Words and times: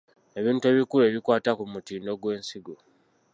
Ebintu 0.39 0.63
ebikulu 0.71 1.03
ebikwata 1.09 1.51
ku 1.57 1.63
mutindo 1.73 2.11
gw’ensigo. 2.21 2.75